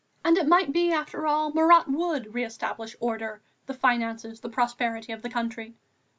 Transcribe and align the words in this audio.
And 0.25 0.35
it 0.35 0.47
might 0.47 0.73
be, 0.73 0.91
after 0.91 1.27
all, 1.27 1.53
Marat 1.53 1.83
would 1.87 2.33
re 2.33 2.43
establish 2.43 2.95
order, 2.99 3.43
the 3.67 3.73
finances, 3.75 4.39
the 4.39 4.49
prosperity 4.49 5.11
of 5.13 5.21
the 5.21 5.29
country. 5.29 5.75